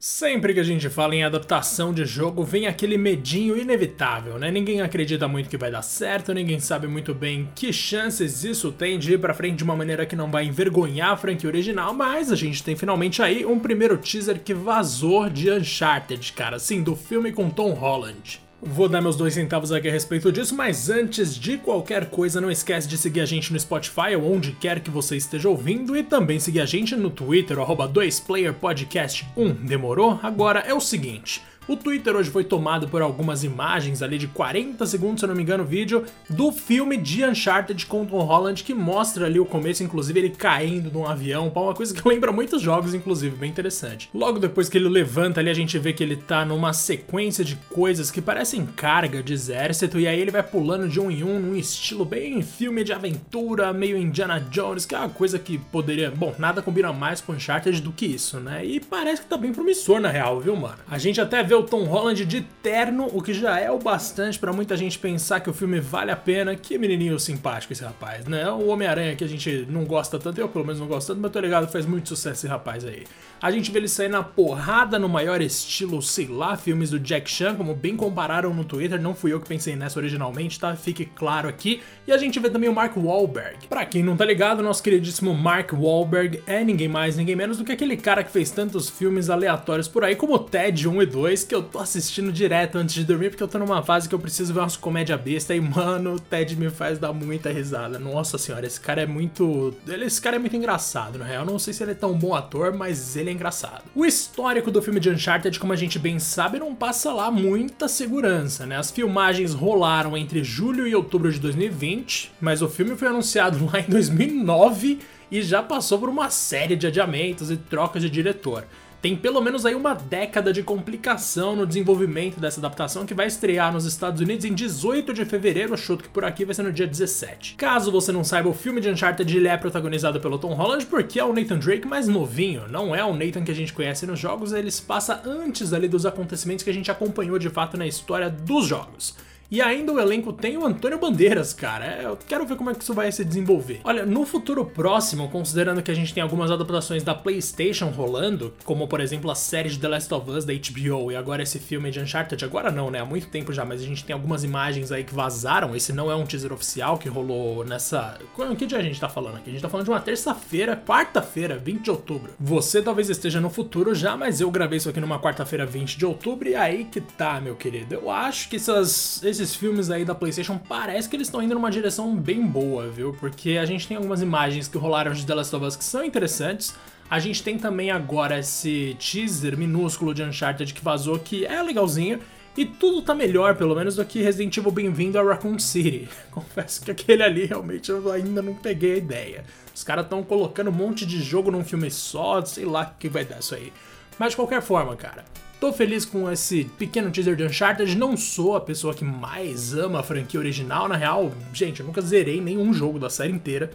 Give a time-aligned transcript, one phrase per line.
[0.00, 4.48] Sempre que a gente fala em adaptação de jogo, vem aquele medinho inevitável, né?
[4.48, 8.96] Ninguém acredita muito que vai dar certo, ninguém sabe muito bem que chances isso tem
[8.96, 12.30] de ir pra frente de uma maneira que não vai envergonhar a franquia original, mas
[12.30, 16.94] a gente tem finalmente aí um primeiro teaser que vazou de Uncharted, cara, sim, do
[16.94, 18.40] filme com Tom Holland.
[18.60, 22.50] Vou dar meus dois centavos aqui a respeito disso, mas antes de qualquer coisa, não
[22.50, 26.02] esquece de seguir a gente no Spotify ou onde quer que você esteja ouvindo e
[26.02, 29.54] também seguir a gente no Twitter, arroba 2playerpodcast1.
[29.64, 30.18] Demorou?
[30.24, 31.40] Agora é o seguinte.
[31.68, 35.36] O Twitter hoje foi tomado por algumas imagens ali de 40 segundos, se eu não
[35.36, 39.84] me engano, vídeo do filme de Uncharted com Tom Holland que mostra ali o começo,
[39.84, 44.08] inclusive ele caindo de um avião, uma coisa que lembra muitos jogos, inclusive, bem interessante.
[44.14, 47.56] Logo depois que ele levanta ali, a gente vê que ele tá numa sequência de
[47.68, 51.38] coisas que parecem carga de exército e aí ele vai pulando de um em um
[51.38, 56.10] num estilo bem filme de aventura, meio Indiana Jones, que é uma coisa que poderia,
[56.10, 58.64] bom, nada combina mais com Uncharted do que isso, né?
[58.64, 60.78] E parece que tá bem promissor na real, viu, mano?
[60.88, 64.38] A gente até vê o Tom Holland de terno, o que já é o bastante
[64.38, 66.54] para muita gente pensar que o filme vale a pena.
[66.54, 68.48] Que menininho simpático esse rapaz, né?
[68.50, 71.30] O Homem-Aranha que a gente não gosta tanto, eu pelo menos não gosto tanto, mas
[71.30, 73.04] tô ligado, faz muito sucesso esse rapaz aí.
[73.40, 77.30] A gente vê ele sair na porrada no maior estilo, sei lá, filmes do Jack
[77.30, 80.74] Chan, como bem compararam no Twitter, não fui eu que pensei nessa originalmente, tá?
[80.74, 81.80] Fique claro aqui.
[82.06, 83.68] E a gente vê também o Mark Wahlberg.
[83.68, 87.64] Pra quem não tá ligado, nosso queridíssimo Mark Wahlberg é ninguém mais, ninguém menos do
[87.64, 91.44] que aquele cara que fez tantos filmes aleatórios por aí, como Ted 1 e 2,
[91.48, 94.18] que eu tô assistindo direto antes de dormir, porque eu tô numa fase que eu
[94.18, 97.98] preciso ver umas comédia besta e, mano, o Ted me faz dar muita risada.
[97.98, 99.74] Nossa senhora, esse cara é muito.
[99.88, 101.46] Esse cara é muito engraçado, na real.
[101.46, 103.84] Não sei se ele é tão bom ator, mas ele é engraçado.
[103.94, 107.88] O histórico do filme de Uncharted, como a gente bem sabe, não passa lá muita
[107.88, 108.76] segurança, né?
[108.76, 113.80] As filmagens rolaram entre julho e outubro de 2020, mas o filme foi anunciado lá
[113.80, 114.98] em 2009
[115.30, 118.64] e já passou por uma série de adiamentos e trocas de diretor.
[119.00, 123.72] Tem pelo menos aí uma década de complicação no desenvolvimento dessa adaptação que vai estrear
[123.72, 126.86] nos Estados Unidos em 18 de fevereiro, chuto que por aqui vai ser no dia
[126.86, 127.54] 17.
[127.54, 131.20] Caso você não saiba, o filme de Uncharted ele é protagonizado pelo Tom Holland porque
[131.20, 134.18] é o Nathan Drake mais novinho, não é o Nathan que a gente conhece nos
[134.18, 137.86] jogos, ele se passa antes ali dos acontecimentos que a gente acompanhou de fato na
[137.86, 139.14] história dos jogos.
[139.50, 141.86] E ainda o elenco tem o Antônio Bandeiras, cara.
[141.86, 143.80] É, eu quero ver como é que isso vai se desenvolver.
[143.82, 148.86] Olha, no futuro próximo, considerando que a gente tem algumas adaptações da PlayStation rolando, como
[148.86, 151.90] por exemplo a série de The Last of Us da HBO e agora esse filme
[151.90, 153.00] de Uncharted, agora não, né?
[153.00, 155.74] Há muito tempo já, mas a gente tem algumas imagens aí que vazaram.
[155.74, 158.18] Esse não é um teaser oficial que rolou nessa.
[158.58, 159.48] Que dia a gente tá falando aqui?
[159.48, 162.32] A gente tá falando de uma terça-feira, quarta-feira, 20 de outubro.
[162.38, 166.04] Você talvez esteja no futuro já, mas eu gravei isso aqui numa quarta-feira, 20 de
[166.04, 167.94] outubro, e aí que tá, meu querido.
[167.94, 171.70] Eu acho que essas esses filmes aí da PlayStation parece que eles estão indo numa
[171.70, 173.16] direção bem boa, viu?
[173.18, 176.04] Porque a gente tem algumas imagens que rolaram de The Last of Us que são
[176.04, 176.74] interessantes.
[177.10, 182.20] A gente tem também agora esse teaser minúsculo de Uncharted que vazou que é legalzinho.
[182.56, 186.08] E tudo tá melhor, pelo menos, do que Resident Evil Bem-vindo a Raccoon City.
[186.32, 189.44] Confesso que aquele ali realmente eu ainda não peguei a ideia.
[189.72, 193.08] Os caras estão colocando um monte de jogo num filme só, sei lá o que
[193.08, 193.72] vai dar isso aí.
[194.18, 195.24] Mas de qualquer forma, cara,
[195.60, 197.96] Tô feliz com esse pequeno teaser de Uncharted.
[197.96, 200.88] Não sou a pessoa que mais ama a franquia original.
[200.88, 203.72] Na real, gente, eu nunca zerei nenhum jogo da série inteira.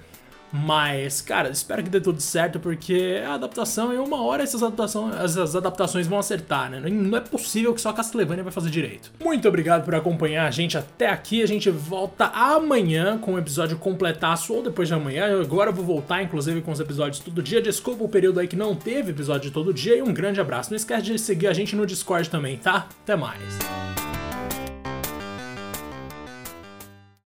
[0.56, 5.16] Mas, cara, espero que dê tudo certo, porque a adaptação, em uma hora essas adaptações,
[5.16, 6.80] essas adaptações vão acertar, né?
[6.80, 9.12] Não é possível que só Castlevania vai fazer direito.
[9.20, 11.42] Muito obrigado por acompanhar a gente até aqui.
[11.42, 15.42] A gente volta amanhã com o episódio completaço, ou depois de amanhã.
[15.42, 17.60] Agora eu vou voltar, inclusive, com os episódios todo dia.
[17.60, 19.98] Desculpa o período aí que não teve episódio todo dia.
[19.98, 20.70] E um grande abraço.
[20.70, 22.88] Não esquece de seguir a gente no Discord também, tá?
[23.04, 23.93] Até mais.